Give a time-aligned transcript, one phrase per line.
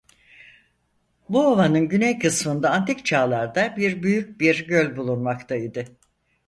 [1.29, 5.97] Bu ovanın güney kısmında antik çağlarda bir büyük bir göl bulunmakta idi.